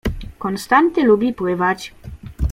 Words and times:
Konstanty 0.39 1.03
lubi 1.03 1.33
pływać. 1.33 1.93